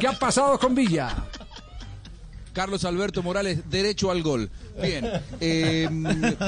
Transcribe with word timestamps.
¿Qué 0.00 0.08
ha 0.08 0.18
pasado 0.18 0.58
con 0.58 0.74
Villa? 0.74 1.14
Carlos 2.52 2.84
Alberto 2.84 3.22
Morales, 3.22 3.70
derecho 3.70 4.10
al 4.10 4.22
gol. 4.22 4.50
Bien, 4.82 5.08
eh, 5.40 5.88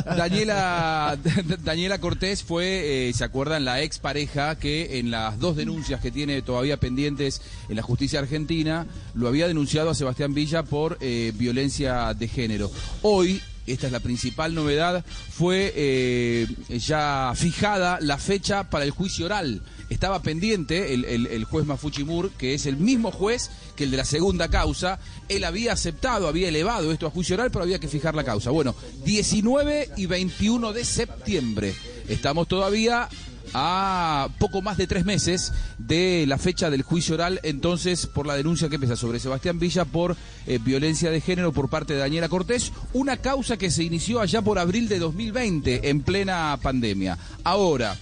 Daniela, 0.05 1.17
Daniela 1.65 1.99
Cortés 1.99 2.43
fue, 2.43 3.09
eh, 3.09 3.13
¿se 3.13 3.25
acuerdan? 3.25 3.65
La 3.65 3.83
expareja 3.83 4.59
que 4.59 4.99
en 4.99 5.11
las 5.11 5.39
dos 5.39 5.57
denuncias 5.57 6.01
que 6.01 6.11
tiene 6.11 6.43
todavía 6.43 6.79
pendientes 6.79 7.41
en 7.69 7.77
la 7.77 7.83
justicia 7.83 8.19
argentina, 8.19 8.87
lo 9.15 9.29
había 9.29 9.47
denunciado 9.47 9.91
a 9.91 9.95
Sebastián 9.95 10.35
Villa 10.35 10.65
por 10.65 10.99
eh, 11.01 11.33
violencia 11.37 12.13
de 12.15 12.29
género. 12.29 12.71
Hoy, 13.03 13.41
esta 13.67 13.87
es 13.87 13.93
la 13.93 14.01
principal 14.01 14.55
novedad, 14.55 15.05
fue 15.31 15.73
eh, 15.75 16.47
ya 16.69 17.33
fijada 17.35 17.99
la 18.01 18.19
fecha 18.19 18.69
para 18.71 18.85
el 18.85 18.91
juicio 18.91 19.27
oral. 19.27 19.63
Estaba 19.91 20.23
pendiente 20.23 20.95
el, 20.95 21.05
el, 21.05 21.45
juez 21.45 21.67
Mafuchimur, 21.67 22.31
que 22.33 22.55
es 22.55 22.67
el 22.67 22.77
mismo 22.77 23.11
juez 23.11 23.51
que 23.77 23.85
el 23.85 23.91
de 23.91 23.99
la 23.99 24.05
segunda 24.05 24.49
causa. 24.49 24.99
Él 25.29 25.45
había 25.45 25.73
aceptado, 25.73 26.27
había 26.27 26.49
elevado 26.49 26.91
esto 26.91 27.07
a 27.07 27.11
juicio 27.11 27.35
oral, 27.35 27.51
pero 27.51 27.65
había 27.65 27.79
que 27.79 27.89
fijar 27.89 28.15
la 28.15 28.25
causa. 28.25 28.51
Bueno, 28.51 28.75
19 29.05 29.91
y 29.97 30.07
21 30.07 30.73
de 30.73 30.85
septiembre. 30.85 31.75
Estamos 32.09 32.49
todavía 32.49 33.09
a 33.55 34.29
poco 34.39 34.61
más 34.61 34.77
de 34.77 34.89
tres 34.89 35.05
meses 35.05 35.53
de 35.79 36.25
la 36.27 36.39
fecha 36.39 36.71
del 36.71 36.83
juicio 36.83 37.15
oral, 37.15 37.41
entonces, 37.45 38.07
por 38.07 38.27
la 38.27 38.35
denuncia 38.35 38.69
que 38.69 38.79
pesa 38.79 38.97
sobre 38.97 39.21
Sebastián 39.21 39.61
Villa 39.61 39.85
por 39.85 40.17
eh, 40.47 40.59
violencia 40.59 41.11
de 41.11 41.21
género 41.21 41.53
por 41.53 41.71
parte 41.71 41.95
de 41.95 42.01
Daniela 42.01 42.29
Cortés, 42.29 42.73
una 42.93 43.17
causa 43.19 43.57
que 43.57 43.71
se 43.71 43.85
inició 43.85 44.21
allá 44.21 44.43
por 44.43 44.59
abril 44.59 44.89
de 44.89 44.99
2020, 44.99 45.89
en 45.89 46.03
plena 46.03 46.59
pandemia. 46.61 47.17
Ahora, 47.45 47.97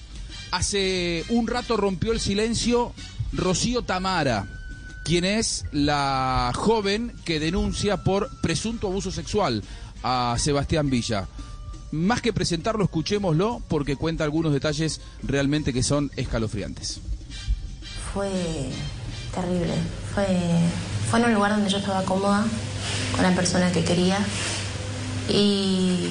hace 0.51 1.25
un 1.29 1.47
rato 1.47 1.77
rompió 1.77 2.13
el 2.13 2.21
silencio 2.21 2.95
Rocío 3.35 3.83
Tamara, 3.83 4.47
quien 5.05 5.27
es 5.27 5.67
la 5.71 6.53
joven 6.55 7.13
que 7.25 7.41
denuncia 7.41 7.99
por 7.99 8.31
presunto 8.41 8.87
abuso 8.87 9.11
sexual 9.11 9.63
a 10.03 10.37
Sebastián 10.39 10.89
Villa 10.89 11.29
más 11.93 12.21
que 12.21 12.33
presentarlo, 12.33 12.83
escuchémoslo 12.83 13.63
porque 13.69 13.97
cuenta 13.97 14.25
algunos 14.25 14.53
detalles 14.53 15.01
realmente 15.23 15.73
que 15.73 15.83
son 15.83 16.11
escalofriantes. 16.17 17.01
Fue 18.13 18.31
terrible. 19.35 19.75
Fue, 20.15 20.27
fue 21.11 21.21
en 21.21 21.27
un 21.27 21.35
lugar 21.35 21.53
donde 21.53 21.71
yo 21.71 21.79
estaba 21.79 22.03
cómoda, 22.03 22.45
con 23.13 23.23
la 23.23 23.35
persona 23.35 23.71
que 23.71 23.85
quería, 23.85 24.19
y, 25.29 26.09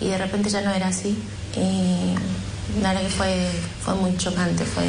y 0.00 0.08
de 0.08 0.18
repente 0.18 0.50
ya 0.50 0.62
no 0.62 0.70
era 0.70 0.88
así. 0.88 1.16
Y 1.56 2.80
la 2.82 2.92
verdad 2.92 3.06
que 3.06 3.14
fue, 3.14 3.46
fue 3.84 3.94
muy 3.94 4.16
chocante, 4.16 4.64
fue, 4.64 4.84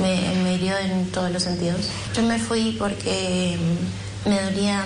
me, 0.00 0.42
me 0.42 0.54
hirió 0.54 0.76
en 0.78 1.10
todos 1.10 1.30
los 1.30 1.42
sentidos. 1.42 1.88
Yo 2.14 2.22
me 2.22 2.38
fui 2.38 2.76
porque 2.78 3.56
me 4.24 4.40
dolía 4.40 4.84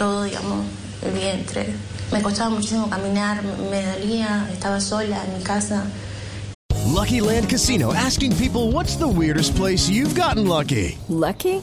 todo, 0.00 0.22
digamos, 0.22 0.64
el 1.02 1.12
vientre, 1.12 1.66
me 2.10 2.22
costaba 2.22 2.48
muchísimo 2.48 2.88
caminar, 2.88 3.42
me 3.44 3.84
dolía, 3.84 4.48
estaba 4.50 4.80
sola 4.80 5.22
en 5.26 5.36
mi 5.36 5.44
casa. 5.44 5.84
Lucky 6.86 7.20
Land 7.20 7.50
Casino 7.50 7.92
asking 7.92 8.34
people 8.36 8.72
what's 8.72 8.96
the 8.96 9.06
weirdest 9.06 9.54
place 9.56 9.90
you've 9.90 10.14
gotten 10.14 10.48
lucky? 10.48 10.96
Lucky? 11.10 11.62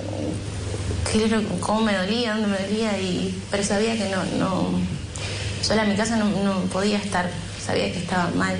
cómo 1.59 1.81
me 1.81 1.95
dolía, 1.95 2.33
dónde 2.33 2.47
me 2.47 2.57
dolía, 2.57 2.97
y, 2.99 3.41
pero 3.49 3.63
sabía 3.63 3.95
que 3.95 4.09
no, 4.09 4.23
no, 4.37 4.71
sola 5.61 5.83
en 5.83 5.89
mi 5.89 5.95
casa 5.95 6.17
no, 6.17 6.25
no 6.43 6.61
podía 6.65 6.97
estar, 6.97 7.29
sabía 7.63 7.91
que 7.91 7.99
estaba 7.99 8.29
mal. 8.35 8.55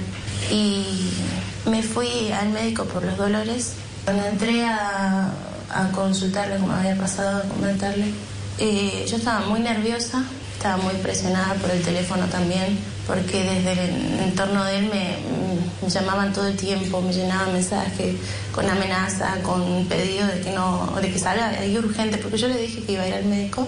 Y 0.51 1.09
me 1.65 1.83
fui 1.83 2.31
al 2.31 2.49
médico 2.49 2.85
por 2.85 3.03
los 3.03 3.17
dolores. 3.17 3.73
Cuando 4.03 4.25
entré 4.25 4.65
a, 4.65 5.31
a 5.69 5.91
consultarle, 5.91 6.57
como 6.57 6.73
había 6.73 6.95
pasado, 6.95 7.39
a 7.39 7.41
comentarle, 7.43 8.11
eh, 8.57 9.05
yo 9.09 9.17
estaba 9.17 9.41
muy 9.47 9.59
nerviosa, 9.59 10.23
estaba 10.61 10.77
muy 10.77 10.93
presionada 11.01 11.55
por 11.55 11.71
el 11.71 11.81
teléfono 11.81 12.27
también, 12.27 12.77
porque 13.07 13.41
desde 13.41 13.71
el 13.71 14.19
entorno 14.19 14.63
de 14.63 14.77
él 14.77 14.83
me, 14.93 15.17
me 15.81 15.89
llamaban 15.89 16.31
todo 16.33 16.45
el 16.45 16.55
tiempo, 16.55 17.01
me 17.01 17.11
llenaban 17.11 17.51
mensajes 17.51 18.15
con 18.51 18.69
amenaza, 18.69 19.37
con 19.41 19.87
pedido 19.87 20.27
de 20.27 20.39
que 20.41 20.51
no, 20.51 20.93
de 21.01 21.11
que 21.11 21.17
salga 21.17 21.49
de 21.49 21.57
ahí 21.57 21.75
urgente, 21.79 22.19
porque 22.19 22.37
yo 22.37 22.47
le 22.47 22.57
dije 22.57 22.83
que 22.83 22.91
iba 22.91 23.01
a 23.01 23.07
ir 23.07 23.13
al 23.15 23.25
médico. 23.25 23.67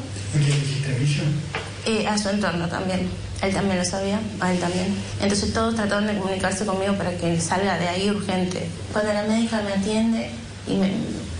Eh, 1.87 2.05
a 2.05 2.15
su 2.15 2.29
entorno 2.29 2.67
también. 2.67 3.09
Él 3.41 3.51
también 3.51 3.79
lo 3.79 3.85
sabía, 3.85 4.19
a 4.39 4.53
él 4.53 4.59
también. 4.59 4.95
Entonces 5.19 5.51
todos 5.51 5.73
trataron 5.73 6.05
de 6.05 6.15
comunicarse 6.15 6.63
conmigo 6.63 6.93
para 6.93 7.17
que 7.17 7.41
salga 7.41 7.79
de 7.79 7.87
ahí 7.87 8.11
urgente. 8.11 8.69
Cuando 8.91 9.11
la 9.13 9.23
médica 9.23 9.63
me 9.63 9.73
atiende 9.73 10.29
y 10.67 10.75
me, 10.75 10.91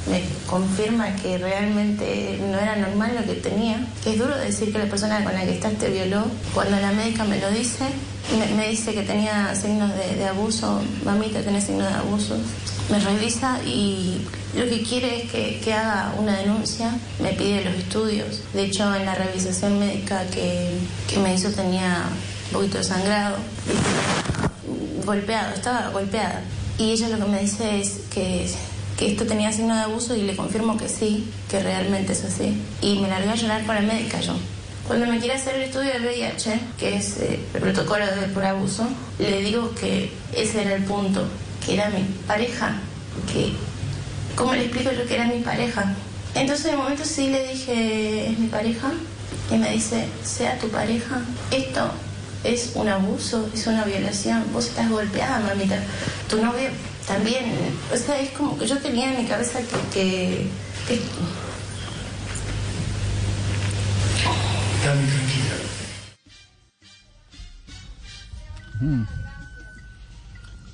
me 0.10 0.22
confirma 0.48 1.16
que 1.16 1.38
realmente 1.38 2.38
no 2.42 2.60
era 2.60 2.76
normal 2.76 3.16
lo 3.16 3.26
que 3.26 3.40
tenía, 3.40 3.86
es 4.06 4.18
duro 4.18 4.38
decir 4.38 4.72
que 4.72 4.80
la 4.80 4.86
persona 4.86 5.24
con 5.24 5.34
la 5.34 5.46
que 5.46 5.54
estás 5.54 5.74
te 5.74 5.90
violó, 5.90 6.26
cuando 6.54 6.78
la 6.80 6.92
médica 6.92 7.24
me 7.24 7.40
lo 7.40 7.50
dice, 7.52 7.86
me, 8.56 8.70
dice 8.70 8.94
que 8.94 9.04
tenía 9.04 9.54
signos 9.56 9.92
de, 9.96 10.26
abuso, 10.26 10.82
mamita 11.06 11.42
tiene 11.42 11.62
signos 11.62 11.88
de 11.88 11.96
abuso, 11.96 12.36
me 12.90 13.00
revisa 13.00 13.60
y 13.66 14.22
lo 14.56 14.66
que 14.66 14.84
quiere 14.84 15.24
es 15.24 15.32
que, 15.32 15.60
que 15.64 15.74
haga 15.74 16.14
una 16.18 16.38
denuncia, 16.38 16.92
me 17.20 17.34
pide 17.34 17.64
los 17.64 17.76
estudios. 17.76 18.42
De 18.54 18.66
hecho, 18.66 18.94
en 18.94 19.06
la 19.06 19.16
revisación 19.16 19.80
médica 19.80 20.26
que, 20.28 20.78
que 21.08 21.18
me 21.20 21.34
hizo 21.34 21.50
tenía 21.52 22.04
un 22.48 22.54
poquito 22.54 22.78
de 22.78 22.84
sangrado, 22.84 23.38
golpeado, 25.06 25.54
estaba 25.54 25.90
golpeada. 25.90 26.42
Y 26.78 26.92
ella 26.92 27.10
lo 27.10 27.26
que 27.26 27.32
me 27.32 27.42
dice 27.42 27.80
es 27.80 28.02
que, 28.14 28.48
que 28.98 29.12
esto 29.12 29.26
tenía 29.26 29.52
signo 29.52 29.76
de 29.76 29.82
abuso 29.82 30.16
y 30.16 30.22
le 30.22 30.36
confirmo 30.36 30.78
que 30.78 30.88
sí, 30.88 31.30
que 31.50 31.62
realmente 31.62 32.14
es 32.14 32.24
así. 32.24 32.58
Y 32.82 33.00
me 33.00 33.08
largué 33.08 33.30
a 33.30 33.36
llorar 33.36 33.66
con 33.66 33.76
la 33.76 33.82
médica 33.82 34.20
yo. 34.20 34.36
Cuando 34.88 35.08
me 35.08 35.20
quiere 35.20 35.36
hacer 35.36 35.56
el 35.56 35.64
estudio 35.64 35.94
de 35.94 36.00
VIH, 36.00 36.60
que 36.78 36.98
es 36.98 37.18
eh, 37.18 37.40
el 37.54 37.62
protocolo 37.62 38.06
de 38.06 38.28
por 38.28 38.44
abuso, 38.44 38.86
le 39.18 39.42
digo 39.42 39.74
que 39.76 40.12
ese 40.36 40.62
era 40.62 40.76
el 40.76 40.84
punto, 40.84 41.26
que 41.66 41.76
era 41.76 41.90
mi 41.90 42.04
pareja, 42.28 42.76
que 43.32 43.54
¿cómo 44.36 44.54
le 44.54 44.66
explico 44.66 44.92
yo 44.92 45.08
que 45.08 45.16
era 45.16 45.26
mi 45.26 45.40
pareja? 45.40 45.94
Entonces 46.36 46.66
de 46.66 46.76
momento 46.76 47.06
sí 47.06 47.30
le 47.30 47.48
dije, 47.48 48.32
es 48.32 48.38
mi 48.38 48.48
pareja, 48.48 48.92
y 49.50 49.58
me 49.58 49.72
dice, 49.72 50.06
sea 50.24 50.58
tu 50.60 50.68
pareja, 50.68 51.22
esto 51.52 51.92
es 52.44 52.72
un 52.76 52.90
abuso, 52.90 53.50
es 53.54 53.66
una 53.68 53.86
violación, 53.86 54.44
vos 54.52 54.66
estás 54.66 54.90
golpeada, 54.90 55.40
mamita, 55.40 55.78
tu 56.30 56.38
novio 56.44 56.70
también, 57.08 57.46
o 57.92 57.98
sea, 57.98 58.20
es 58.20 58.32
como 58.32 58.58
que 58.58 58.68
yo 58.68 58.78
tenía 58.80 59.12
en 59.14 59.24
mi 59.24 59.28
cabeza 59.28 59.60
que... 59.60 60.48
que, 60.88 60.96
que 60.96 61.00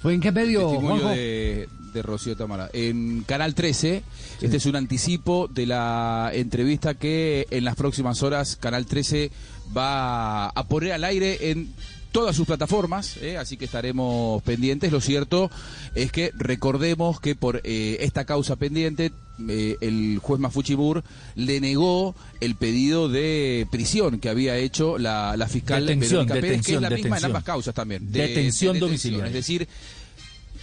¿Fue 0.01 0.13
en 0.13 0.21
qué 0.21 0.31
medio, 0.31 0.61
Testimonio 0.61 1.01
Juanjo? 1.03 1.09
de, 1.09 1.69
de 1.93 2.01
Rocío 2.01 2.35
Tamara. 2.35 2.69
En 2.73 3.23
Canal 3.23 3.53
13, 3.53 4.03
este 4.41 4.57
es 4.57 4.65
un 4.65 4.75
anticipo 4.75 5.47
de 5.47 5.65
la 5.65 6.31
entrevista 6.33 6.93
que 6.93 7.47
en 7.51 7.65
las 7.65 7.75
próximas 7.75 8.23
horas 8.23 8.55
Canal 8.55 8.85
13 8.85 9.31
va 9.75 10.47
a 10.47 10.67
poner 10.67 10.93
al 10.93 11.03
aire 11.03 11.51
en 11.51 11.73
todas 12.11 12.35
sus 12.35 12.47
plataformas, 12.47 13.17
¿eh? 13.17 13.37
así 13.37 13.55
que 13.57 13.65
estaremos 13.65 14.41
pendientes. 14.43 14.91
Lo 14.91 14.99
cierto 15.01 15.49
es 15.95 16.11
que 16.11 16.31
recordemos 16.35 17.19
que 17.19 17.35
por 17.35 17.61
eh, 17.63 17.97
esta 18.01 18.25
causa 18.25 18.55
pendiente, 18.55 19.11
eh, 19.47 19.77
el 19.81 20.19
juez 20.21 20.39
Mafuchibur 20.39 21.03
le 21.35 21.61
negó 21.61 22.15
el 22.41 22.55
pedido 22.55 23.09
de 23.09 23.67
prisión 23.71 24.19
que 24.19 24.29
había 24.29 24.57
hecho 24.57 24.97
la, 24.97 25.37
la 25.37 25.47
fiscal 25.47 25.85
Detención, 25.85 26.25
Verónica 26.25 26.33
Pérez, 26.47 26.65
que 26.65 26.75
es 26.75 26.81
la 26.81 26.89
misma 26.89 27.17
en 27.19 27.25
ambas 27.25 27.43
causas 27.43 27.73
también. 27.75 28.11
de- 28.11 28.27
Detención 28.27 28.73
de 28.73 28.79
domiciliaria. 28.79 29.27
Es 29.27 29.33
decir, 29.33 29.67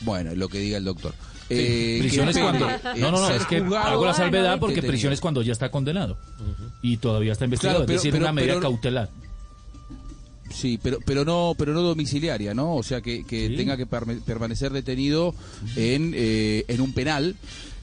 bueno, 0.02 0.34
lo 0.34 0.48
que 0.48 0.58
diga 0.58 0.78
el 0.78 0.84
doctor. 0.84 1.14
Eh, 1.48 1.98
prisión 2.00 2.28
es 2.28 2.38
cuando. 2.38 2.66
No, 2.96 3.12
no, 3.12 3.20
no, 3.20 3.30
es 3.30 3.46
que 3.46 3.58
hago 3.58 4.04
la 4.04 4.14
salvedad 4.14 4.58
porque 4.58 4.82
prisión 4.82 5.12
es 5.12 5.20
cuando 5.20 5.42
ya 5.42 5.52
está 5.52 5.70
condenado 5.70 6.18
y 6.82 6.96
todavía 6.96 7.32
está 7.32 7.44
investigado, 7.44 7.78
Claro, 7.78 7.86
pero- 7.86 7.96
es 7.96 8.02
decir, 8.02 8.12
pero- 8.12 8.24
una 8.24 8.32
medida 8.32 8.54
pero- 8.54 8.62
cautelar. 8.62 9.10
Sí, 10.50 10.78
pero 10.82 10.98
pero 11.04 11.24
no 11.24 11.54
pero 11.58 11.72
no 11.74 11.82
domiciliaria, 11.82 12.54
¿no? 12.54 12.74
O 12.76 12.82
sea 12.82 13.00
que, 13.00 13.24
que 13.24 13.48
Sí. 13.48 13.56
tenga 13.56 13.76
que 13.76 13.86
permanecer 13.86 14.72
detenido 14.72 15.34
en, 15.76 16.12
eh, 16.16 16.64
en 16.68 16.80
un 16.80 16.92
penal. 16.92 17.36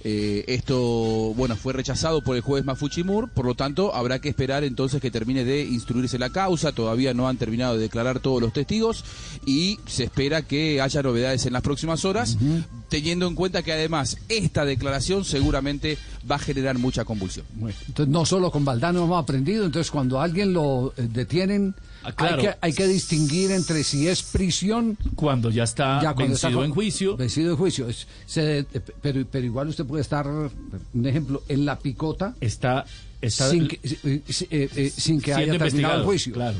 Eh, 0.05 0.43
esto, 0.53 1.33
bueno, 1.37 1.55
fue 1.55 1.71
rechazado 1.71 2.21
por 2.21 2.35
el 2.35 2.41
juez 2.41 2.65
Mafuchimur, 2.65 3.29
por 3.29 3.45
lo 3.45 3.55
tanto 3.55 3.95
habrá 3.95 4.19
que 4.19 4.27
esperar 4.27 4.65
entonces 4.65 4.99
que 5.01 5.09
termine 5.11 5.45
de 5.45 5.63
instruirse 5.63 6.19
la 6.19 6.29
causa. 6.29 6.73
Todavía 6.73 7.13
no 7.13 7.29
han 7.29 7.37
terminado 7.37 7.75
de 7.77 7.83
declarar 7.83 8.19
todos 8.19 8.41
los 8.41 8.51
testigos 8.51 9.05
y 9.45 9.79
se 9.87 10.03
espera 10.03 10.41
que 10.41 10.81
haya 10.81 11.01
novedades 11.01 11.45
en 11.45 11.53
las 11.53 11.61
próximas 11.61 12.03
horas, 12.03 12.37
teniendo 12.93 13.25
en 13.27 13.33
cuenta 13.33 13.63
que 13.63 13.73
además 13.73 14.17
esta 14.29 14.65
declaración 14.65 15.25
seguramente 15.25 15.97
va 16.29 16.35
a 16.35 16.39
generar 16.39 16.77
mucha 16.77 17.03
convulsión. 17.05 17.43
Entonces, 17.87 18.07
no 18.07 18.23
solo 18.23 18.51
con 18.51 18.63
Valdano 18.63 19.03
hemos 19.05 19.19
aprendido, 19.21 19.65
entonces 19.65 19.89
cuando 19.89 20.21
a 20.21 20.23
alguien 20.25 20.53
lo 20.53 20.93
eh, 20.95 21.07
detienen, 21.11 21.73
claro. 22.15 22.35
hay, 22.35 22.41
que, 22.43 22.55
hay 22.61 22.73
que 22.73 22.87
distinguir 22.87 23.49
entre 23.49 23.83
si 23.83 24.07
es 24.07 24.21
prisión. 24.21 24.95
Cuando 25.15 25.49
ya 25.49 25.63
está 25.63 25.99
cuando 26.13 26.35
está 26.35 26.49
vencido 26.49 26.65
en 26.65 26.71
juicio. 26.71 27.17
Vencido 27.17 27.49
en 27.51 27.57
juicio. 27.57 27.89
Es- 27.89 28.05
se- 28.27 28.59
eh, 28.59 28.65
pero, 29.01 29.25
pero 29.25 29.43
igual 29.43 29.69
usted 29.69 29.85
puede 29.85 30.03
estar, 30.03 30.27
un 30.27 31.05
ejemplo, 31.07 31.41
en 31.49 31.65
la 31.65 31.79
picota. 31.79 32.35
Está, 32.39 32.85
está 33.21 33.49
sin 33.49 33.67
que, 33.67 33.79
eh, 33.83 34.91
sin 34.95 35.19
que 35.19 35.33
haya 35.33 35.57
terminado 35.57 35.97
el 36.01 36.05
juicio. 36.05 36.33
Claro. 36.33 36.59